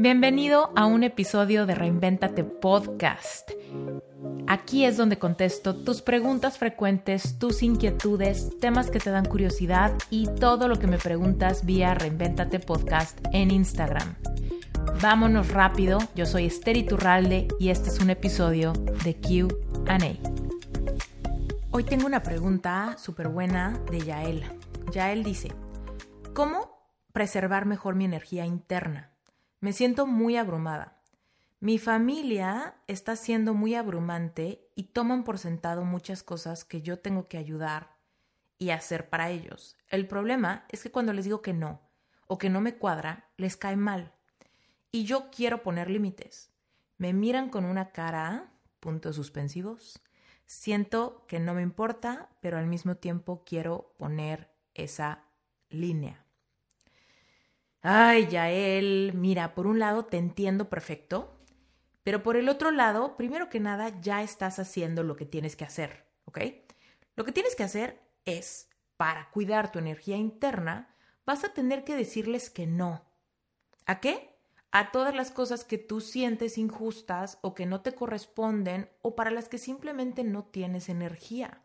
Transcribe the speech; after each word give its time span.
Bienvenido 0.00 0.72
a 0.76 0.86
un 0.86 1.02
episodio 1.02 1.66
de 1.66 1.74
Reinventate 1.74 2.42
Podcast. 2.42 3.50
Aquí 4.46 4.86
es 4.86 4.96
donde 4.96 5.18
contesto 5.18 5.76
tus 5.76 6.00
preguntas 6.00 6.56
frecuentes, 6.56 7.38
tus 7.38 7.62
inquietudes, 7.62 8.58
temas 8.60 8.90
que 8.90 8.98
te 8.98 9.10
dan 9.10 9.26
curiosidad 9.26 9.92
y 10.08 10.26
todo 10.26 10.68
lo 10.68 10.78
que 10.78 10.86
me 10.86 10.96
preguntas 10.96 11.66
vía 11.66 11.92
Reinventate 11.92 12.60
Podcast 12.60 13.18
en 13.34 13.50
Instagram. 13.50 14.14
Vámonos 15.02 15.50
rápido, 15.50 15.98
yo 16.14 16.24
soy 16.24 16.46
Esther 16.46 16.78
Iturralde 16.78 17.48
y 17.58 17.68
este 17.68 17.90
es 17.90 18.00
un 18.00 18.08
episodio 18.08 18.72
de 19.04 19.20
QA. 19.20 19.98
Hoy 21.72 21.84
tengo 21.84 22.06
una 22.06 22.22
pregunta 22.22 22.96
súper 22.96 23.28
buena 23.28 23.78
de 23.90 24.00
Yael. 24.00 24.44
Yael 24.92 25.24
dice, 25.24 25.52
¿cómo 26.32 26.88
preservar 27.12 27.66
mejor 27.66 27.96
mi 27.96 28.06
energía 28.06 28.46
interna? 28.46 29.10
Me 29.60 29.74
siento 29.74 30.06
muy 30.06 30.38
abrumada. 30.38 30.96
Mi 31.60 31.78
familia 31.78 32.76
está 32.86 33.14
siendo 33.14 33.52
muy 33.52 33.74
abrumante 33.74 34.66
y 34.74 34.84
toman 34.84 35.22
por 35.22 35.38
sentado 35.38 35.84
muchas 35.84 36.22
cosas 36.22 36.64
que 36.64 36.80
yo 36.80 36.98
tengo 36.98 37.28
que 37.28 37.36
ayudar 37.36 37.94
y 38.56 38.70
hacer 38.70 39.10
para 39.10 39.28
ellos. 39.28 39.76
El 39.88 40.06
problema 40.06 40.64
es 40.70 40.82
que 40.82 40.90
cuando 40.90 41.12
les 41.12 41.26
digo 41.26 41.42
que 41.42 41.52
no 41.52 41.82
o 42.26 42.38
que 42.38 42.48
no 42.48 42.62
me 42.62 42.76
cuadra, 42.76 43.28
les 43.36 43.58
cae 43.58 43.76
mal. 43.76 44.14
Y 44.92 45.04
yo 45.04 45.30
quiero 45.30 45.62
poner 45.62 45.90
límites. 45.90 46.50
Me 46.96 47.12
miran 47.12 47.50
con 47.50 47.66
una 47.66 47.90
cara, 47.90 48.54
puntos 48.80 49.16
suspensivos. 49.16 50.00
Siento 50.46 51.26
que 51.28 51.38
no 51.38 51.52
me 51.52 51.60
importa, 51.60 52.30
pero 52.40 52.56
al 52.56 52.66
mismo 52.66 52.96
tiempo 52.96 53.44
quiero 53.44 53.92
poner 53.98 54.50
esa 54.72 55.24
línea. 55.68 56.24
Ay, 57.82 58.28
Yael, 58.28 59.12
mira, 59.14 59.54
por 59.54 59.66
un 59.66 59.78
lado 59.78 60.04
te 60.04 60.18
entiendo 60.18 60.68
perfecto, 60.68 61.38
pero 62.02 62.22
por 62.22 62.36
el 62.36 62.48
otro 62.48 62.70
lado, 62.70 63.16
primero 63.16 63.48
que 63.48 63.60
nada, 63.60 64.00
ya 64.00 64.22
estás 64.22 64.58
haciendo 64.58 65.02
lo 65.02 65.16
que 65.16 65.24
tienes 65.26 65.56
que 65.56 65.64
hacer, 65.64 66.06
¿ok? 66.26 66.40
Lo 67.16 67.24
que 67.24 67.32
tienes 67.32 67.56
que 67.56 67.62
hacer 67.64 68.00
es, 68.26 68.68
para 68.96 69.30
cuidar 69.30 69.72
tu 69.72 69.78
energía 69.78 70.16
interna, 70.16 70.94
vas 71.24 71.44
a 71.44 71.54
tener 71.54 71.84
que 71.84 71.96
decirles 71.96 72.50
que 72.50 72.66
no. 72.66 73.02
¿A 73.86 74.00
qué? 74.00 74.36
A 74.72 74.92
todas 74.92 75.14
las 75.14 75.30
cosas 75.30 75.64
que 75.64 75.78
tú 75.78 76.00
sientes 76.00 76.58
injustas 76.58 77.38
o 77.40 77.54
que 77.54 77.66
no 77.66 77.80
te 77.80 77.94
corresponden 77.94 78.90
o 79.02 79.16
para 79.16 79.30
las 79.30 79.48
que 79.48 79.58
simplemente 79.58 80.22
no 80.22 80.44
tienes 80.44 80.88
energía. 80.88 81.62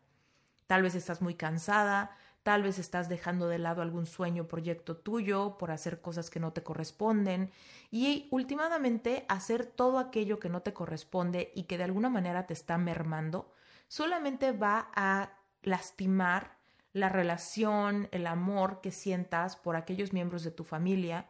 Tal 0.66 0.82
vez 0.82 0.94
estás 0.94 1.22
muy 1.22 1.34
cansada, 1.34 2.16
Tal 2.46 2.62
vez 2.62 2.78
estás 2.78 3.08
dejando 3.08 3.48
de 3.48 3.58
lado 3.58 3.82
algún 3.82 4.06
sueño 4.06 4.44
o 4.44 4.46
proyecto 4.46 4.96
tuyo 4.96 5.58
por 5.58 5.72
hacer 5.72 6.00
cosas 6.00 6.30
que 6.30 6.38
no 6.38 6.52
te 6.52 6.62
corresponden 6.62 7.50
y 7.90 8.28
últimamente 8.30 9.26
hacer 9.28 9.66
todo 9.66 9.98
aquello 9.98 10.38
que 10.38 10.48
no 10.48 10.62
te 10.62 10.72
corresponde 10.72 11.50
y 11.56 11.64
que 11.64 11.76
de 11.76 11.82
alguna 11.82 12.08
manera 12.08 12.46
te 12.46 12.54
está 12.54 12.78
mermando, 12.78 13.52
solamente 13.88 14.52
va 14.52 14.92
a 14.94 15.32
lastimar 15.62 16.56
la 16.92 17.08
relación, 17.08 18.08
el 18.12 18.28
amor 18.28 18.80
que 18.80 18.92
sientas 18.92 19.56
por 19.56 19.74
aquellos 19.74 20.12
miembros 20.12 20.44
de 20.44 20.52
tu 20.52 20.62
familia, 20.62 21.28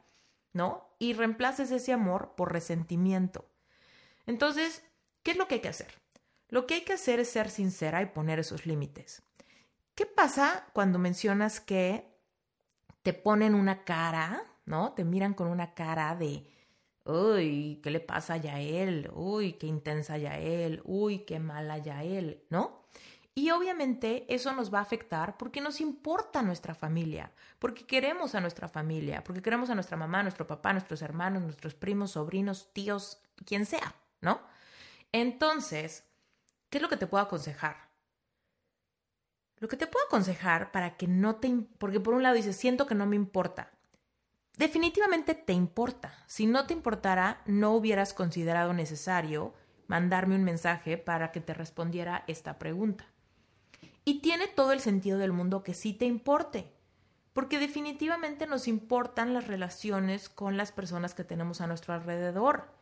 ¿no? 0.52 0.90
Y 0.98 1.14
reemplaces 1.14 1.70
ese 1.70 1.94
amor 1.94 2.34
por 2.36 2.52
resentimiento. 2.52 3.48
Entonces, 4.26 4.84
¿qué 5.22 5.30
es 5.30 5.38
lo 5.38 5.48
que 5.48 5.54
hay 5.54 5.60
que 5.62 5.70
hacer? 5.70 5.94
Lo 6.50 6.66
que 6.66 6.74
hay 6.74 6.80
que 6.82 6.92
hacer 6.92 7.20
es 7.20 7.30
ser 7.30 7.48
sincera 7.48 8.02
y 8.02 8.06
poner 8.06 8.38
esos 8.38 8.66
límites. 8.66 9.25
¿Qué 9.96 10.04
pasa 10.04 10.66
cuando 10.74 10.98
mencionas 10.98 11.58
que 11.58 12.06
te 13.02 13.14
ponen 13.14 13.54
una 13.54 13.82
cara, 13.82 14.44
¿no? 14.66 14.92
Te 14.92 15.04
miran 15.04 15.32
con 15.32 15.48
una 15.48 15.72
cara 15.72 16.14
de, 16.14 16.46
uy, 17.06 17.80
¿qué 17.82 17.90
le 17.90 18.00
pasa 18.00 18.34
a 18.34 18.36
Yael? 18.36 19.10
Uy, 19.14 19.54
qué 19.54 19.66
intensa 19.66 20.18
Yael, 20.18 20.82
uy, 20.84 21.20
qué 21.20 21.40
mala 21.40 21.78
Yael, 21.78 22.44
¿no? 22.50 22.84
Y 23.34 23.50
obviamente 23.52 24.26
eso 24.28 24.52
nos 24.52 24.72
va 24.72 24.80
a 24.80 24.82
afectar 24.82 25.38
porque 25.38 25.62
nos 25.62 25.80
importa 25.80 26.42
nuestra 26.42 26.74
familia, 26.74 27.32
porque 27.58 27.86
queremos 27.86 28.34
a 28.34 28.42
nuestra 28.42 28.68
familia, 28.68 29.24
porque 29.24 29.40
queremos 29.40 29.70
a 29.70 29.74
nuestra 29.74 29.96
mamá, 29.96 30.22
nuestro 30.22 30.46
papá, 30.46 30.74
nuestros 30.74 31.00
hermanos, 31.00 31.42
nuestros 31.42 31.74
primos, 31.74 32.10
sobrinos, 32.10 32.70
tíos, 32.74 33.22
quien 33.46 33.64
sea, 33.64 33.94
¿no? 34.20 34.42
Entonces, 35.10 36.04
¿qué 36.68 36.76
es 36.76 36.82
lo 36.82 36.90
que 36.90 36.98
te 36.98 37.06
puedo 37.06 37.24
aconsejar? 37.24 37.85
Lo 39.58 39.68
que 39.68 39.76
te 39.76 39.86
puedo 39.86 40.04
aconsejar 40.06 40.70
para 40.70 40.96
que 40.96 41.06
no 41.06 41.36
te... 41.36 41.50
Porque 41.78 42.00
por 42.00 42.14
un 42.14 42.22
lado 42.22 42.34
dices, 42.34 42.56
siento 42.56 42.86
que 42.86 42.94
no 42.94 43.06
me 43.06 43.16
importa. 43.16 43.70
Definitivamente 44.56 45.34
te 45.34 45.52
importa. 45.52 46.14
Si 46.26 46.46
no 46.46 46.66
te 46.66 46.74
importara, 46.74 47.42
no 47.46 47.72
hubieras 47.72 48.14
considerado 48.14 48.72
necesario 48.72 49.54
mandarme 49.86 50.34
un 50.34 50.44
mensaje 50.44 50.98
para 50.98 51.32
que 51.32 51.40
te 51.40 51.54
respondiera 51.54 52.24
esta 52.26 52.58
pregunta. 52.58 53.06
Y 54.04 54.20
tiene 54.20 54.46
todo 54.48 54.72
el 54.72 54.80
sentido 54.80 55.18
del 55.18 55.32
mundo 55.32 55.62
que 55.62 55.74
sí 55.74 55.92
te 55.92 56.04
importe, 56.04 56.72
porque 57.32 57.58
definitivamente 57.58 58.46
nos 58.46 58.68
importan 58.68 59.34
las 59.34 59.46
relaciones 59.46 60.28
con 60.28 60.56
las 60.56 60.72
personas 60.72 61.14
que 61.14 61.24
tenemos 61.24 61.60
a 61.60 61.66
nuestro 61.66 61.92
alrededor. 61.92 62.72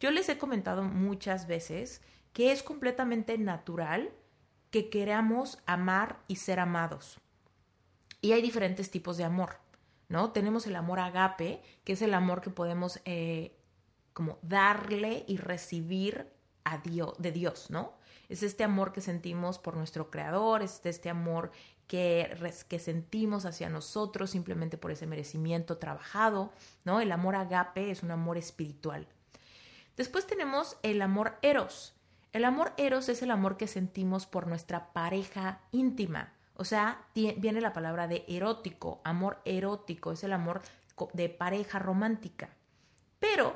Yo 0.00 0.10
les 0.10 0.28
he 0.28 0.36
comentado 0.36 0.82
muchas 0.82 1.46
veces 1.46 2.02
que 2.32 2.52
es 2.52 2.62
completamente 2.62 3.38
natural 3.38 4.10
que 4.74 4.90
queramos 4.90 5.60
amar 5.66 6.18
y 6.26 6.34
ser 6.34 6.58
amados. 6.58 7.20
Y 8.20 8.32
hay 8.32 8.42
diferentes 8.42 8.90
tipos 8.90 9.16
de 9.16 9.22
amor, 9.22 9.60
¿no? 10.08 10.32
Tenemos 10.32 10.66
el 10.66 10.74
amor 10.74 10.98
agape, 10.98 11.62
que 11.84 11.92
es 11.92 12.02
el 12.02 12.12
amor 12.12 12.40
que 12.40 12.50
podemos 12.50 13.00
eh, 13.04 13.56
como 14.14 14.40
darle 14.42 15.24
y 15.28 15.36
recibir 15.36 16.28
a 16.64 16.78
Dios, 16.78 17.14
de 17.18 17.30
Dios, 17.30 17.70
¿no? 17.70 17.92
Es 18.28 18.42
este 18.42 18.64
amor 18.64 18.92
que 18.92 19.00
sentimos 19.00 19.60
por 19.60 19.76
nuestro 19.76 20.10
Creador, 20.10 20.60
es 20.60 20.80
este 20.82 21.08
amor 21.08 21.52
que, 21.86 22.36
que 22.68 22.80
sentimos 22.80 23.44
hacia 23.44 23.68
nosotros 23.68 24.30
simplemente 24.30 24.76
por 24.76 24.90
ese 24.90 25.06
merecimiento 25.06 25.78
trabajado, 25.78 26.50
¿no? 26.84 27.00
El 27.00 27.12
amor 27.12 27.36
agape 27.36 27.92
es 27.92 28.02
un 28.02 28.10
amor 28.10 28.38
espiritual. 28.38 29.06
Después 29.96 30.26
tenemos 30.26 30.78
el 30.82 31.00
amor 31.00 31.38
eros, 31.42 31.93
el 32.34 32.44
amor 32.44 32.72
eros 32.76 33.08
es 33.08 33.22
el 33.22 33.30
amor 33.30 33.56
que 33.56 33.68
sentimos 33.68 34.26
por 34.26 34.48
nuestra 34.48 34.92
pareja 34.92 35.60
íntima. 35.70 36.32
O 36.56 36.64
sea, 36.64 37.06
viene 37.14 37.60
la 37.60 37.72
palabra 37.72 38.08
de 38.08 38.24
erótico, 38.26 39.00
amor 39.04 39.40
erótico, 39.44 40.10
es 40.10 40.24
el 40.24 40.32
amor 40.32 40.60
de 41.12 41.28
pareja 41.28 41.78
romántica. 41.78 42.50
Pero 43.20 43.54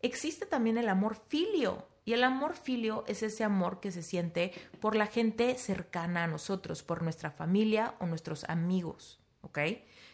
existe 0.00 0.46
también 0.46 0.78
el 0.78 0.88
amor 0.88 1.16
filio. 1.26 1.88
Y 2.04 2.12
el 2.12 2.22
amor 2.22 2.54
filio 2.54 3.04
es 3.08 3.24
ese 3.24 3.42
amor 3.42 3.80
que 3.80 3.90
se 3.90 4.04
siente 4.04 4.52
por 4.80 4.94
la 4.94 5.06
gente 5.06 5.56
cercana 5.58 6.22
a 6.22 6.28
nosotros, 6.28 6.84
por 6.84 7.02
nuestra 7.02 7.32
familia 7.32 7.94
o 7.98 8.06
nuestros 8.06 8.44
amigos. 8.44 9.20
¿Ok? 9.40 9.58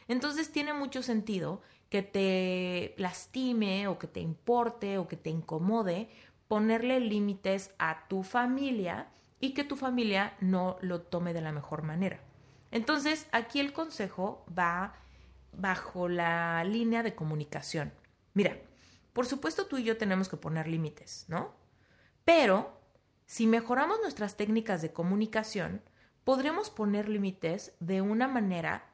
Entonces 0.06 0.50
tiene 0.50 0.72
mucho 0.72 1.02
sentido 1.02 1.60
que 1.90 2.02
te 2.02 2.94
lastime 2.98 3.88
o 3.88 3.98
que 3.98 4.06
te 4.06 4.20
importe 4.20 4.98
o 4.98 5.08
que 5.08 5.16
te 5.16 5.30
incomode 5.30 6.08
ponerle 6.48 7.00
límites 7.00 7.74
a 7.78 8.08
tu 8.08 8.22
familia 8.22 9.08
y 9.40 9.54
que 9.54 9.64
tu 9.64 9.76
familia 9.76 10.34
no 10.40 10.76
lo 10.80 11.02
tome 11.02 11.32
de 11.32 11.42
la 11.42 11.52
mejor 11.52 11.82
manera. 11.82 12.20
Entonces, 12.70 13.28
aquí 13.32 13.60
el 13.60 13.72
consejo 13.72 14.44
va 14.56 14.94
bajo 15.52 16.08
la 16.08 16.64
línea 16.64 17.02
de 17.02 17.14
comunicación. 17.14 17.92
Mira, 18.34 18.58
por 19.12 19.26
supuesto 19.26 19.66
tú 19.66 19.78
y 19.78 19.84
yo 19.84 19.96
tenemos 19.96 20.28
que 20.28 20.36
poner 20.36 20.68
límites, 20.68 21.26
¿no? 21.28 21.54
Pero 22.24 22.80
si 23.26 23.46
mejoramos 23.46 23.98
nuestras 24.02 24.36
técnicas 24.36 24.82
de 24.82 24.92
comunicación, 24.92 25.82
podremos 26.24 26.70
poner 26.70 27.08
límites 27.08 27.74
de 27.80 28.00
una 28.00 28.28
manera 28.28 28.86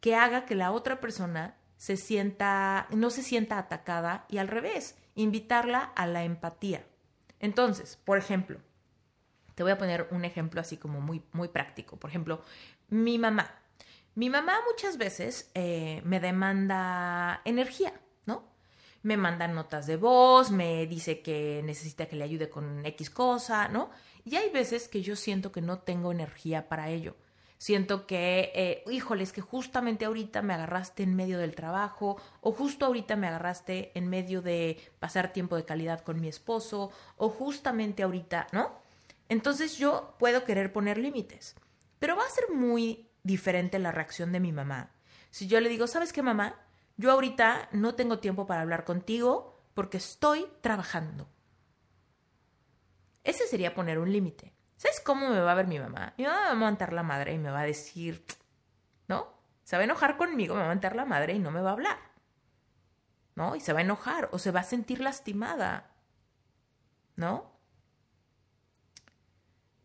que 0.00 0.16
haga 0.16 0.46
que 0.46 0.54
la 0.54 0.72
otra 0.72 1.00
persona 1.00 1.56
se 1.82 1.96
sienta, 1.96 2.86
no 2.92 3.10
se 3.10 3.24
sienta 3.24 3.58
atacada 3.58 4.24
y 4.28 4.38
al 4.38 4.46
revés, 4.46 4.94
invitarla 5.16 5.80
a 5.80 6.06
la 6.06 6.22
empatía. 6.22 6.86
Entonces, 7.40 7.98
por 8.04 8.18
ejemplo, 8.18 8.60
te 9.56 9.64
voy 9.64 9.72
a 9.72 9.78
poner 9.78 10.06
un 10.12 10.24
ejemplo 10.24 10.60
así 10.60 10.76
como 10.76 11.00
muy, 11.00 11.24
muy 11.32 11.48
práctico. 11.48 11.96
Por 11.96 12.08
ejemplo, 12.08 12.40
mi 12.88 13.18
mamá. 13.18 13.50
Mi 14.14 14.30
mamá 14.30 14.60
muchas 14.70 14.96
veces 14.96 15.50
eh, 15.54 16.02
me 16.04 16.20
demanda 16.20 17.42
energía, 17.44 17.92
¿no? 18.26 18.44
Me 19.02 19.16
manda 19.16 19.48
notas 19.48 19.88
de 19.88 19.96
voz, 19.96 20.52
me 20.52 20.86
dice 20.86 21.20
que 21.20 21.62
necesita 21.64 22.06
que 22.06 22.14
le 22.14 22.22
ayude 22.22 22.48
con 22.48 22.86
X 22.86 23.10
cosa, 23.10 23.66
¿no? 23.66 23.90
Y 24.24 24.36
hay 24.36 24.50
veces 24.50 24.86
que 24.86 25.02
yo 25.02 25.16
siento 25.16 25.50
que 25.50 25.62
no 25.62 25.80
tengo 25.80 26.12
energía 26.12 26.68
para 26.68 26.90
ello. 26.90 27.16
Siento 27.62 28.08
que, 28.08 28.50
eh, 28.56 28.82
híjoles, 28.90 29.32
que 29.32 29.40
justamente 29.40 30.04
ahorita 30.04 30.42
me 30.42 30.52
agarraste 30.52 31.04
en 31.04 31.14
medio 31.14 31.38
del 31.38 31.54
trabajo 31.54 32.20
o 32.40 32.50
justo 32.50 32.86
ahorita 32.86 33.14
me 33.14 33.28
agarraste 33.28 33.92
en 33.96 34.08
medio 34.08 34.42
de 34.42 34.80
pasar 34.98 35.32
tiempo 35.32 35.54
de 35.54 35.64
calidad 35.64 36.00
con 36.00 36.20
mi 36.20 36.26
esposo 36.26 36.90
o 37.16 37.28
justamente 37.28 38.02
ahorita, 38.02 38.48
¿no? 38.50 38.72
Entonces 39.28 39.78
yo 39.78 40.16
puedo 40.18 40.42
querer 40.42 40.72
poner 40.72 40.98
límites, 40.98 41.54
pero 42.00 42.16
va 42.16 42.24
a 42.26 42.30
ser 42.30 42.50
muy 42.52 43.08
diferente 43.22 43.78
la 43.78 43.92
reacción 43.92 44.32
de 44.32 44.40
mi 44.40 44.50
mamá. 44.50 44.90
Si 45.30 45.46
yo 45.46 45.60
le 45.60 45.68
digo, 45.68 45.86
¿sabes 45.86 46.12
qué, 46.12 46.20
mamá? 46.20 46.56
Yo 46.96 47.12
ahorita 47.12 47.68
no 47.70 47.94
tengo 47.94 48.18
tiempo 48.18 48.44
para 48.44 48.62
hablar 48.62 48.84
contigo 48.84 49.62
porque 49.74 49.98
estoy 49.98 50.48
trabajando. 50.62 51.28
Ese 53.22 53.46
sería 53.46 53.72
poner 53.72 54.00
un 54.00 54.10
límite. 54.10 54.52
¿Sabes 54.82 54.98
cómo 54.98 55.28
me 55.28 55.38
va 55.38 55.52
a 55.52 55.54
ver 55.54 55.68
mi 55.68 55.78
mamá? 55.78 56.12
Mi 56.18 56.24
mamá 56.24 56.40
me 56.40 56.46
va 56.46 56.50
a 56.50 56.54
montar 56.56 56.92
la 56.92 57.04
madre 57.04 57.32
y 57.32 57.38
me 57.38 57.52
va 57.52 57.60
a 57.60 57.64
decir, 57.64 58.24
¿no? 59.06 59.28
Se 59.62 59.76
va 59.76 59.82
a 59.82 59.84
enojar 59.84 60.16
conmigo, 60.16 60.56
me 60.56 60.62
va 60.62 60.66
a 60.66 60.70
montar 60.70 60.96
la 60.96 61.04
madre 61.04 61.34
y 61.34 61.38
no 61.38 61.52
me 61.52 61.60
va 61.60 61.70
a 61.70 61.74
hablar. 61.74 61.98
¿No? 63.36 63.54
Y 63.54 63.60
se 63.60 63.72
va 63.72 63.78
a 63.78 63.82
enojar 63.82 64.28
o 64.32 64.40
se 64.40 64.50
va 64.50 64.58
a 64.58 64.64
sentir 64.64 65.00
lastimada. 65.00 65.92
¿No? 67.14 67.52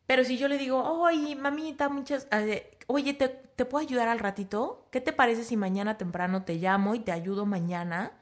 Pero 0.08 0.24
si 0.24 0.40
yo 0.40 0.48
le 0.48 0.58
digo, 0.58 0.84
oye, 0.84 1.36
mamita, 1.36 1.90
muchas, 1.90 2.28
oye, 2.88 3.14
¿te, 3.14 3.28
¿te 3.30 3.66
puedo 3.66 3.86
ayudar 3.86 4.08
al 4.08 4.18
ratito? 4.18 4.88
¿Qué 4.90 5.00
te 5.00 5.14
parece 5.14 5.44
si 5.44 5.58
mañana 5.58 6.00
temprano 6.00 6.44
te 6.44 6.56
llamo 6.56 6.96
y 6.96 7.02
te 7.02 7.12
ayudo 7.12 7.46
mañana? 7.46 8.14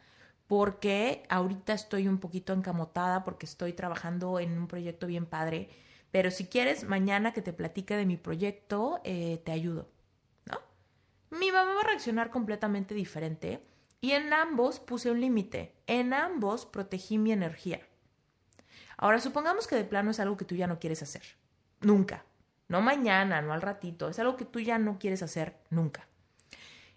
Porque 0.47 1.23
ahorita 1.29 1.71
estoy 1.71 2.09
un 2.09 2.17
poquito 2.17 2.51
encamotada 2.51 3.23
porque 3.23 3.45
estoy 3.45 3.71
trabajando 3.71 4.41
en 4.41 4.57
un 4.57 4.67
proyecto 4.67 5.07
bien 5.07 5.25
padre. 5.25 5.69
Pero 6.15 6.31
si 6.31 6.45
quieres, 6.45 6.85
mañana 6.85 7.33
que 7.33 7.41
te 7.41 7.51
platique 7.51 7.97
de 7.97 8.05
mi 8.05 8.15
proyecto, 8.15 9.01
eh, 9.03 9.41
te 9.43 9.51
ayudo. 9.51 9.89
¿No? 10.45 10.57
Mi 11.37 11.51
mamá 11.51 11.73
va 11.73 11.81
a 11.81 11.87
reaccionar 11.87 12.29
completamente 12.29 12.95
diferente. 12.95 13.61
Y 13.99 14.11
en 14.11 14.31
ambos 14.31 14.79
puse 14.79 15.11
un 15.11 15.19
límite. 15.19 15.75
En 15.87 16.13
ambos 16.13 16.65
protegí 16.65 17.17
mi 17.17 17.33
energía. 17.33 17.81
Ahora, 18.95 19.19
supongamos 19.19 19.67
que 19.67 19.75
de 19.75 19.83
plano 19.83 20.11
es 20.11 20.21
algo 20.21 20.37
que 20.37 20.45
tú 20.45 20.55
ya 20.55 20.67
no 20.67 20.79
quieres 20.79 21.03
hacer 21.03 21.21
Nunca. 21.81 22.23
No 22.69 22.79
mañana, 22.79 23.41
no 23.41 23.51
al 23.51 23.61
ratito. 23.61 24.07
Es 24.07 24.17
algo 24.17 24.37
que 24.37 24.45
tú 24.45 24.61
ya 24.61 24.79
no 24.79 24.97
quieres 24.99 25.21
hacer 25.21 25.57
nunca. 25.69 26.07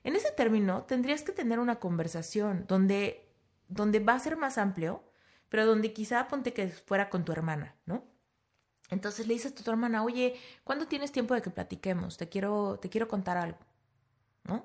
En 0.05 0.15
ese 0.15 0.31
término, 0.31 0.85
tendrías 0.85 1.25
que 1.25 1.33
tener 1.33 1.59
una 1.59 1.81
conversación 1.81 2.67
donde, 2.69 3.29
donde 3.67 3.99
va 3.99 4.13
a 4.13 4.21
ser 4.21 4.37
más 4.37 4.59
amplio, 4.59 5.03
pero 5.49 5.67
donde 5.67 5.93
quizá 5.93 6.29
ponte 6.29 6.53
que 6.53 6.69
fuera 6.69 7.11
con 7.11 7.25
tu 7.25 7.33
hermana, 7.33 7.75
¿no? 7.85 8.17
Entonces 8.91 9.27
le 9.27 9.35
dices 9.35 9.53
a 9.53 9.63
tu 9.63 9.71
hermana, 9.71 10.03
oye, 10.03 10.37
¿cuándo 10.65 10.87
tienes 10.87 11.13
tiempo 11.13 11.35
de 11.35 11.43
que 11.43 11.51
platiquemos? 11.51 12.17
Te 12.17 12.29
quiero, 12.29 12.79
te 12.81 12.89
quiero 12.89 13.09
contar 13.09 13.37
algo, 13.37 13.59
¿no? 14.45 14.65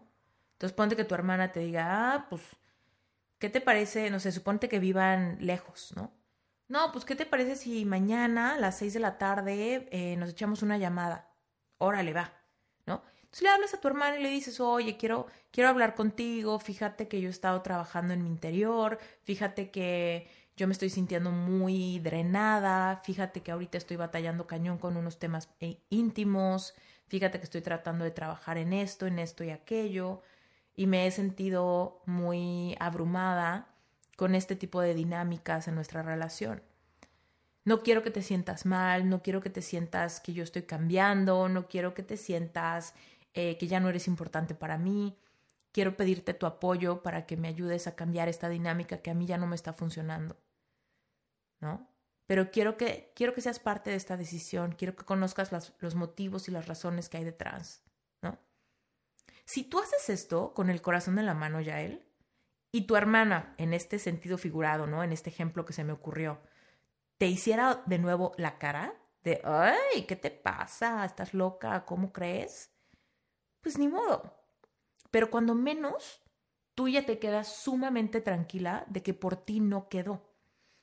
Entonces 0.54 0.76
ponte 0.76 0.96
que 0.96 1.04
tu 1.04 1.16
hermana 1.16 1.52
te 1.52 1.60
diga, 1.60 2.14
ah, 2.14 2.28
pues, 2.30 2.42
¿qué 3.40 3.50
te 3.50 3.62
parece? 3.62 4.10
No 4.10 4.20
sé, 4.20 4.32
suponte 4.32 4.70
que 4.70 4.80
vivan 4.80 5.38
lejos, 5.42 5.94
¿no? 5.96 6.12
No, 6.70 6.92
pues 6.92 7.06
¿qué 7.06 7.16
te 7.16 7.26
parece 7.26 7.56
si 7.56 7.86
mañana 7.86 8.56
a 8.56 8.60
las 8.60 8.78
seis 8.78 8.94
de 8.94 9.00
la 9.00 9.18
tarde 9.18 9.88
eh, 9.92 10.16
nos 10.18 10.30
echamos 10.30 10.62
una 10.64 10.78
llamada? 10.78 11.30
Órale, 11.78 12.14
va, 12.14 12.34
¿no? 12.86 13.04
Entonces 13.18 13.42
le 13.42 13.50
hablas 13.50 13.74
a 13.74 13.82
tu 13.82 13.88
hermana 13.88 14.18
y 14.18 14.24
le 14.24 14.30
dices, 14.30 14.60
oye, 14.60 14.96
quiero, 14.98 15.28
quiero 15.52 15.70
hablar 15.70 15.96
contigo, 15.96 16.60
fíjate 16.60 17.08
que 17.08 17.20
yo 17.20 17.28
he 17.28 17.32
estado 17.32 17.62
trabajando 17.62 18.14
en 18.14 18.24
mi 18.24 18.30
interior, 18.30 19.00
fíjate 19.24 19.72
que 19.72 20.28
yo 20.56 20.68
me 20.68 20.74
estoy 20.74 20.90
sintiendo 20.90 21.32
muy 21.32 22.00
drenada, 22.00 23.02
fíjate 23.04 23.42
que 23.42 23.52
ahorita 23.52 23.78
estoy 23.78 23.98
batallando 23.98 24.48
cañón 24.48 24.78
con 24.78 24.98
unos 24.98 25.18
temas 25.18 25.50
eh, 25.60 25.80
íntimos, 25.90 26.76
fíjate 27.08 27.40
que 27.40 27.46
estoy 27.46 27.62
tratando 27.62 28.04
de 28.06 28.12
trabajar 28.12 28.58
en 28.58 28.74
esto, 28.74 29.08
en 29.08 29.20
esto 29.20 29.44
y 29.44 29.50
aquello, 29.50 30.22
y 30.76 30.88
me 30.88 31.08
he 31.08 31.12
sentido 31.12 32.02
muy 32.06 32.76
abrumada 32.80 33.68
con 34.16 34.36
este 34.36 34.56
tipo 34.56 34.82
de 34.82 34.94
dinámicas 34.94 35.68
en 35.68 35.76
nuestra 35.76 36.04
relación. 36.04 36.62
No 37.66 37.82
quiero 37.82 38.04
que 38.04 38.12
te 38.12 38.22
sientas 38.22 38.66
mal, 38.66 39.10
no 39.10 39.22
quiero 39.24 39.42
que 39.42 39.50
te 39.50 39.62
sientas 39.62 40.20
que 40.20 40.34
yo 40.34 40.44
estoy 40.44 40.64
cambiando, 40.64 41.48
no 41.50 41.68
quiero 41.68 41.94
que 41.94 42.04
te 42.04 42.18
sientas 42.18 42.94
eh, 43.34 43.58
que 43.58 43.68
ya 43.68 43.80
no 43.80 43.90
eres 43.90 44.08
importante 44.08 44.54
para 44.54 44.78
mí. 44.78 45.18
Quiero 45.72 45.96
pedirte 45.98 46.34
tu 46.34 46.46
apoyo 46.46 47.02
para 47.02 47.26
que 47.26 47.38
me 47.38 47.48
ayudes 47.48 47.88
a 47.88 47.96
cambiar 47.96 48.28
esta 48.30 48.50
dinámica 48.50 48.98
que 48.98 49.12
a 49.12 49.14
mí 49.14 49.26
ya 49.26 49.38
no 49.38 49.48
me 49.48 49.56
está 49.56 49.74
funcionando. 49.74 50.38
¿No? 51.64 51.88
Pero 52.28 52.52
quiero 52.52 52.78
que, 52.78 53.14
quiero 53.16 53.34
que 53.34 53.42
seas 53.42 53.60
parte 53.60 53.90
de 53.90 53.96
esta 53.96 54.18
decisión, 54.18 54.74
quiero 54.74 54.96
que 54.96 55.06
conozcas 55.06 55.52
los 55.80 55.96
motivos 55.96 56.48
y 56.48 56.52
las 56.52 56.68
razones 56.68 57.10
que 57.10 57.18
hay 57.18 57.24
detrás. 57.24 57.84
¿No? 58.22 58.38
Si 59.46 59.64
tú 59.64 59.80
haces 59.80 60.10
esto 60.10 60.54
con 60.54 60.70
el 60.70 60.82
corazón 60.82 61.18
en 61.20 61.26
la 61.26 61.34
mano, 61.34 61.62
Yael, 61.62 62.06
y 62.72 62.82
tu 62.88 62.96
hermana, 62.96 63.54
en 63.58 63.74
este 63.74 64.00
sentido 64.00 64.38
figurado, 64.38 64.88
¿no? 64.88 65.04
En 65.04 65.12
este 65.12 65.30
ejemplo 65.30 65.64
que 65.64 65.74
se 65.74 65.84
me 65.84 65.94
ocurrió, 65.94 66.42
te 67.18 67.28
hiciera 67.28 67.84
de 67.86 68.00
nuevo 68.00 68.34
la 68.38 68.58
cara 68.58 68.96
de, 69.24 69.42
ay, 69.44 70.06
¿qué 70.06 70.16
te 70.16 70.32
pasa? 70.32 71.06
¿Estás 71.06 71.34
loca? 71.34 71.86
¿Cómo 71.86 72.12
crees? 72.12 72.72
Pues 73.62 73.78
ni 73.78 73.88
modo. 73.88 74.38
Pero 75.12 75.30
cuando 75.30 75.56
menos, 75.56 76.24
tú 76.74 76.90
ya 76.90 77.06
te 77.06 77.20
quedas 77.20 77.56
sumamente 77.56 78.22
tranquila 78.22 78.86
de 78.90 79.04
que 79.04 79.14
por 79.14 79.36
ti 79.36 79.60
no 79.60 79.88
quedó. 79.88 80.34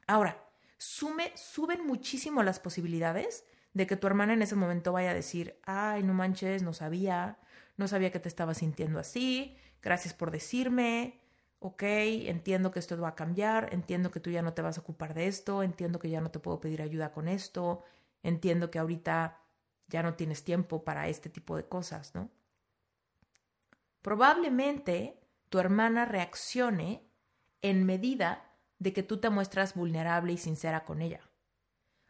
Ahora, 0.07 0.50
sume, 0.81 1.31
suben 1.37 1.87
muchísimo 1.87 2.43
las 2.43 2.59
posibilidades 2.59 3.45
de 3.75 3.87
que 3.87 3.97
tu 3.97 4.07
hermana 4.07 4.33
en 4.33 4.41
ese 4.41 4.57
momento 4.57 4.93
vaya 4.93 5.11
a 5.11 5.15
decir, 5.15 5.61
ay, 5.65 6.03
no 6.03 6.15
manches, 6.15 6.63
no 6.63 6.73
sabía, 6.73 7.39
no 7.77 7.87
sabía 7.87 8.11
que 8.11 8.19
te 8.19 8.29
estaba 8.29 8.55
sintiendo 8.55 8.99
así, 8.99 9.59
gracias 9.83 10.15
por 10.15 10.31
decirme, 10.31 11.21
ok, 11.59 11.83
entiendo 11.83 12.71
que 12.71 12.79
esto 12.79 12.99
va 12.99 13.09
a 13.09 13.15
cambiar, 13.15 13.69
entiendo 13.73 14.11
que 14.11 14.21
tú 14.21 14.31
ya 14.31 14.41
no 14.41 14.55
te 14.55 14.63
vas 14.63 14.79
a 14.79 14.81
ocupar 14.81 15.13
de 15.13 15.27
esto, 15.27 15.63
entiendo 15.63 15.99
que 15.99 16.09
ya 16.09 16.23
no 16.23 16.31
te 16.31 16.39
puedo 16.39 16.61
pedir 16.61 16.81
ayuda 16.81 17.13
con 17.13 17.29
esto, 17.29 17.85
entiendo 18.23 18.71
que 18.71 18.79
ahorita 18.79 19.39
ya 19.87 20.03
no 20.03 20.15
tienes 20.15 20.45
tiempo 20.45 20.83
para 20.83 21.09
este 21.09 21.29
tipo 21.29 21.59
de 21.59 21.69
cosas, 21.69 22.15
¿no? 22.15 22.31
Probablemente 24.01 25.21
tu 25.51 25.59
hermana 25.59 26.07
reaccione 26.07 27.07
en 27.61 27.85
medida 27.85 28.50
de 28.81 28.93
que 28.93 29.05
tú 29.05 29.19
te 29.19 29.31
muestras 29.31 29.75
vulnerable 29.75 30.33
y 30.33 30.39
sincera 30.39 30.85
con 30.85 31.01
ella. 31.01 31.21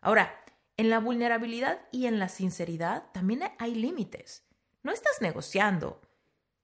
Ahora, 0.00 0.42
en 0.78 0.88
la 0.88 1.00
vulnerabilidad 1.00 1.80
y 1.92 2.06
en 2.06 2.18
la 2.18 2.30
sinceridad 2.30 3.10
también 3.12 3.42
hay 3.58 3.74
límites. 3.74 4.46
No 4.82 4.92
estás 4.92 5.20
negociando, 5.20 6.00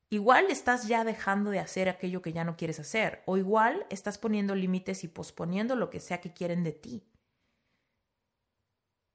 Igual 0.09 0.47
estás 0.51 0.87
ya 0.87 1.03
dejando 1.03 1.51
de 1.51 1.59
hacer 1.59 1.89
aquello 1.89 2.23
que 2.23 2.33
ya 2.33 2.45
no 2.45 2.57
quieres 2.57 2.79
hacer, 2.79 3.23
o 3.27 3.37
igual 3.37 3.87
estás 3.91 4.19
poniendo 4.19 4.55
límites 4.55 5.03
y 5.03 5.09
posponiendo 5.09 5.75
lo 5.75 5.91
que 5.91 5.99
sea 5.99 6.21
que 6.21 6.33
quieren 6.33 6.63
de 6.63 6.73
ti. 6.73 7.05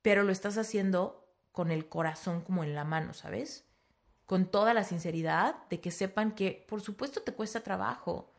Pero 0.02 0.24
lo 0.24 0.34
estás 0.34 0.58
haciendo 0.58 1.34
con 1.54 1.72
el 1.72 1.88
corazón 1.88 2.42
como 2.42 2.64
en 2.64 2.76
la 2.76 2.84
mano, 2.84 3.14
¿sabes? 3.14 3.66
Con 4.26 4.52
toda 4.52 4.74
la 4.74 4.84
sinceridad 4.84 5.68
de 5.70 5.80
que 5.80 5.92
sepan 5.92 6.34
que 6.34 6.66
por 6.68 6.82
supuesto 6.82 7.22
te 7.22 7.34
cuesta 7.34 7.62
trabajo, 7.62 8.34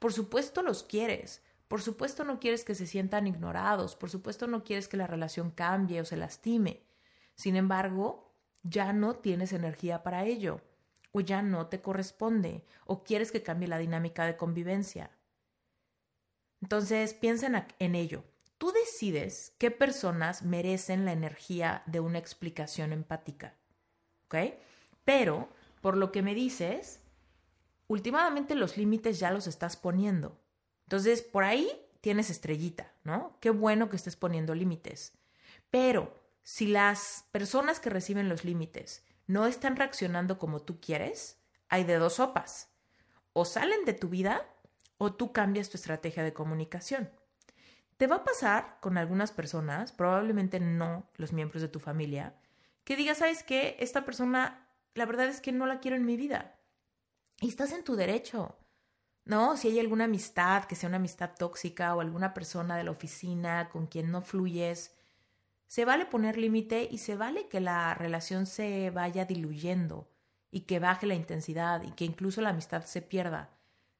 por 0.00 0.12
supuesto 0.12 0.62
los 0.62 0.82
quieres, 0.82 1.42
por 1.72 1.80
supuesto 1.80 2.24
no 2.24 2.38
quieres 2.38 2.64
que 2.64 2.74
se 2.74 2.86
sientan 2.86 3.26
ignorados, 3.26 3.96
por 3.96 4.10
supuesto 4.10 4.46
no 4.46 4.62
quieres 4.62 4.88
que 4.88 4.98
la 4.98 5.06
relación 5.06 5.50
cambie 5.50 6.02
o 6.02 6.04
se 6.04 6.18
lastime. 6.18 6.82
Sin 7.34 7.56
embargo, 7.56 8.30
ya 8.62 8.92
no 8.92 9.14
tienes 9.16 9.54
energía 9.54 10.02
para 10.02 10.26
ello 10.26 10.60
o 11.12 11.22
ya 11.22 11.40
no 11.40 11.68
te 11.68 11.80
corresponde 11.80 12.62
o 12.84 13.04
quieres 13.04 13.32
que 13.32 13.42
cambie 13.42 13.68
la 13.68 13.78
dinámica 13.78 14.26
de 14.26 14.36
convivencia. 14.36 15.12
Entonces 16.60 17.14
piensa 17.14 17.66
en, 17.78 17.94
ello. 17.94 18.22
Tú 18.58 18.70
decides 18.72 19.54
qué 19.56 19.70
personas 19.70 20.42
merecen 20.42 21.06
la 21.06 21.12
energía 21.12 21.84
de 21.86 22.00
una 22.00 22.18
explicación 22.18 22.92
empática. 22.92 23.54
¿Ok? 24.26 24.36
Pero, 25.06 25.48
por 25.80 25.96
lo 25.96 26.12
que 26.12 26.20
me 26.20 26.34
dices, 26.34 27.00
últimamente 27.88 28.56
los 28.56 28.76
límites 28.76 29.18
ya 29.18 29.30
los 29.30 29.46
estás 29.46 29.78
poniendo. 29.78 30.41
Entonces, 30.92 31.22
por 31.22 31.42
ahí 31.42 31.72
tienes 32.02 32.28
estrellita, 32.28 32.92
¿no? 33.02 33.38
Qué 33.40 33.48
bueno 33.48 33.88
que 33.88 33.96
estés 33.96 34.14
poniendo 34.14 34.54
límites. 34.54 35.14
Pero, 35.70 36.22
si 36.42 36.66
las 36.66 37.24
personas 37.32 37.80
que 37.80 37.88
reciben 37.88 38.28
los 38.28 38.44
límites 38.44 39.02
no 39.26 39.46
están 39.46 39.76
reaccionando 39.76 40.38
como 40.38 40.60
tú 40.60 40.82
quieres, 40.82 41.38
hay 41.70 41.84
de 41.84 41.94
dos 41.94 42.16
sopas. 42.16 42.68
O 43.32 43.46
salen 43.46 43.86
de 43.86 43.94
tu 43.94 44.10
vida 44.10 44.46
o 44.98 45.14
tú 45.14 45.32
cambias 45.32 45.70
tu 45.70 45.78
estrategia 45.78 46.24
de 46.24 46.34
comunicación. 46.34 47.10
Te 47.96 48.06
va 48.06 48.16
a 48.16 48.24
pasar 48.24 48.76
con 48.82 48.98
algunas 48.98 49.32
personas, 49.32 49.92
probablemente 49.92 50.60
no 50.60 51.08
los 51.16 51.32
miembros 51.32 51.62
de 51.62 51.68
tu 51.68 51.80
familia, 51.80 52.34
que 52.84 52.96
digas, 52.96 53.16
¿sabes 53.16 53.42
qué? 53.42 53.76
Esta 53.80 54.04
persona, 54.04 54.68
la 54.92 55.06
verdad 55.06 55.28
es 55.28 55.40
que 55.40 55.52
no 55.52 55.64
la 55.64 55.80
quiero 55.80 55.96
en 55.96 56.04
mi 56.04 56.18
vida. 56.18 56.58
Y 57.40 57.48
estás 57.48 57.72
en 57.72 57.82
tu 57.82 57.96
derecho. 57.96 58.58
¿No? 59.24 59.56
Si 59.56 59.68
hay 59.68 59.78
alguna 59.78 60.04
amistad, 60.04 60.64
que 60.64 60.74
sea 60.74 60.88
una 60.88 60.96
amistad 60.96 61.30
tóxica 61.38 61.94
o 61.94 62.00
alguna 62.00 62.34
persona 62.34 62.76
de 62.76 62.84
la 62.84 62.90
oficina 62.90 63.68
con 63.68 63.86
quien 63.86 64.10
no 64.10 64.22
fluyes, 64.22 64.94
se 65.68 65.84
vale 65.84 66.06
poner 66.06 66.36
límite 66.36 66.88
y 66.90 66.98
se 66.98 67.16
vale 67.16 67.48
que 67.48 67.60
la 67.60 67.94
relación 67.94 68.46
se 68.46 68.90
vaya 68.90 69.24
diluyendo 69.24 70.08
y 70.50 70.62
que 70.62 70.80
baje 70.80 71.06
la 71.06 71.14
intensidad 71.14 71.82
y 71.82 71.92
que 71.92 72.04
incluso 72.04 72.40
la 72.42 72.50
amistad 72.50 72.84
se 72.84 73.00
pierda 73.00 73.50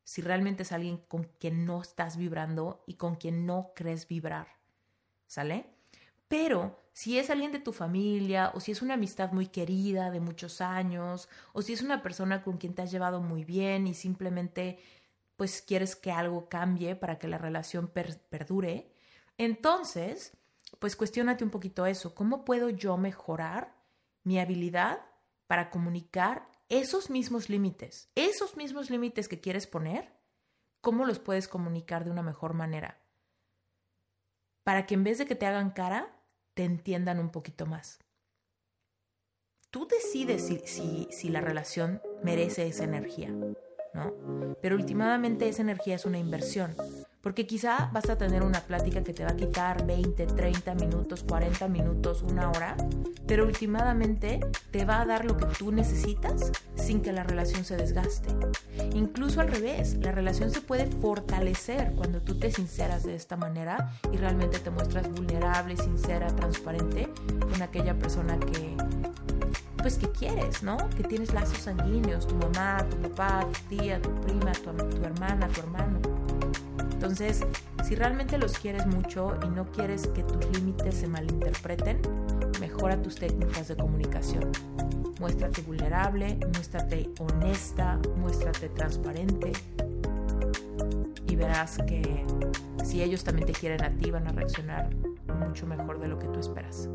si 0.05 0.21
realmente 0.21 0.64
es 0.64 0.73
alguien 0.73 0.99
con 1.09 1.25
quien 1.38 1.64
no 1.64 1.81
estás 1.81 2.17
vibrando 2.17 2.83
y 2.87 2.95
con 2.95 3.14
quien 3.14 3.47
no 3.47 3.73
crees 3.75 4.09
vibrar. 4.09 4.49
¿Sale? 5.26 5.67
Pero 6.29 6.79
si 6.93 7.19
es 7.19 7.31
alguien 7.31 7.52
de 7.52 7.59
tu 7.59 7.73
familia 7.73 8.52
o 8.55 8.61
si 8.61 8.73
es 8.73 8.83
una 8.83 8.95
amistad 8.95 9.33
muy 9.33 9.47
querida 9.47 10.11
de 10.11 10.21
muchos 10.21 10.61
años 10.61 11.29
o 11.52 11.62
si 11.62 11.73
es 11.73 11.83
una 11.83 12.02
persona 12.02 12.43
con 12.43 12.59
quien 12.59 12.75
te 12.75 12.83
has 12.83 12.91
llevado 12.91 13.21
muy 13.21 13.45
bien 13.45 13.87
y 13.87 13.95
simplemente 13.95 14.79
pues 15.36 15.62
quieres 15.62 15.96
que 15.96 16.12
algo 16.12 16.48
cambie 16.48 16.96
para 16.96 17.18
que 17.18 17.28
la 17.28 17.38
relación 17.38 17.88
perdure, 17.88 18.92
entonces, 19.38 20.36
pues 20.78 20.96
cuestionate 20.96 21.44
un 21.44 21.50
poquito 21.50 21.86
eso. 21.86 22.14
¿Cómo 22.14 22.44
puedo 22.44 22.70
yo 22.70 22.96
mejorar 22.96 23.74
mi 24.24 24.38
habilidad 24.38 25.00
para 25.46 25.70
comunicar 25.70 26.48
esos 26.68 27.10
mismos 27.10 27.48
límites? 27.48 28.10
Esos 28.14 28.56
mismos 28.56 28.90
límites 28.90 29.28
que 29.28 29.40
quieres 29.40 29.66
poner, 29.66 30.12
¿cómo 30.80 31.04
los 31.06 31.18
puedes 31.18 31.48
comunicar 31.48 32.04
de 32.04 32.10
una 32.10 32.22
mejor 32.22 32.54
manera? 32.54 33.00
Para 34.64 34.86
que 34.86 34.94
en 34.94 35.04
vez 35.04 35.18
de 35.18 35.26
que 35.26 35.34
te 35.34 35.46
hagan 35.46 35.70
cara, 35.70 36.22
te 36.54 36.64
entiendan 36.64 37.18
un 37.18 37.30
poquito 37.30 37.66
más. 37.66 37.98
Tú 39.70 39.88
decides 39.88 40.46
si, 40.46 41.08
si, 41.10 41.28
la 41.30 41.40
relación 41.40 42.02
merece 42.22 42.66
esa 42.66 42.84
energía, 42.84 43.34
Pero 44.61 44.76
últimamente 44.76 45.49
esa 45.49 45.62
energía 45.62 45.96
es 45.96 46.06
una 46.06 46.18
inversión. 46.18 46.75
Porque 47.20 47.46
quizá 47.46 47.88
vas 47.92 48.11
a 48.11 48.18
tener 48.18 48.42
una 48.42 48.61
plática 48.62 49.04
que 49.04 49.12
te 49.12 49.25
va 49.25 49.30
a 49.30 49.37
quitar 49.37 49.87
20, 49.87 50.26
30 50.26 50.75
minutos, 50.75 51.22
40 51.22 51.68
minutos, 51.68 52.22
una 52.22 52.50
hora, 52.50 52.76
pero 53.28 53.44
últimamente 53.44 54.40
te 54.72 54.84
va 54.84 55.00
a 55.00 55.06
dar 55.06 55.25
lo 55.25 55.37
que 55.37 55.46
tú 55.46 55.70
necesitas 55.70 56.50
sin 56.75 57.00
que 57.00 57.12
la 57.12 57.22
relación 57.22 57.64
se 57.64 57.76
desgaste. 57.76 58.28
Incluso 58.94 59.40
al 59.40 59.49
revés, 59.49 59.94
la 60.00 60.11
relación 60.11 60.50
se 60.50 60.61
puede 60.61 60.87
fortalecer 60.87 61.92
cuando 61.94 62.20
tú 62.20 62.40
te 62.40 62.50
sinceras 62.50 63.04
de 63.04 63.14
esta 63.14 63.37
manera 63.37 63.92
y 64.12 64.16
realmente 64.16 64.58
te 64.58 64.70
muestras 64.70 65.08
vulnerable, 65.08 65.76
sincera, 65.76 66.26
transparente 66.26 67.08
con 67.40 67.62
aquella 67.62 67.96
persona 67.96 68.37
que 68.40 68.76
pues 69.82 69.98
que 69.98 70.08
quieres, 70.08 70.62
¿no? 70.62 70.76
Que 70.96 71.02
tienes 71.02 71.34
lazos 71.34 71.58
sanguíneos, 71.58 72.26
tu 72.26 72.36
mamá, 72.36 72.78
tu 72.88 72.96
papá, 73.08 73.46
tu 73.52 73.76
tía, 73.76 74.00
tu 74.00 74.10
prima, 74.22 74.52
tu, 74.52 74.72
tu 74.72 75.04
hermana, 75.04 75.48
tu 75.48 75.60
hermano. 75.60 75.98
Entonces, 76.92 77.44
si 77.84 77.96
realmente 77.96 78.38
los 78.38 78.58
quieres 78.58 78.86
mucho 78.86 79.36
y 79.44 79.48
no 79.48 79.70
quieres 79.72 80.06
que 80.08 80.22
tus 80.22 80.46
límites 80.56 80.94
se 80.94 81.08
malinterpreten, 81.08 82.00
mejora 82.60 83.02
tus 83.02 83.16
técnicas 83.16 83.68
de 83.68 83.76
comunicación. 83.76 84.52
Muéstrate 85.18 85.62
vulnerable, 85.62 86.38
muéstrate 86.54 87.10
honesta, 87.18 87.98
muéstrate 88.16 88.68
transparente 88.68 89.52
y 91.26 91.36
verás 91.36 91.78
que 91.86 92.24
si 92.84 93.02
ellos 93.02 93.24
también 93.24 93.46
te 93.46 93.52
quieren 93.52 93.82
a 93.82 93.90
ti 93.90 94.10
van 94.10 94.28
a 94.28 94.32
reaccionar 94.32 94.90
mucho 95.40 95.66
mejor 95.66 95.98
de 95.98 96.08
lo 96.08 96.18
que 96.18 96.28
tú 96.28 96.38
esperas. 96.38 96.88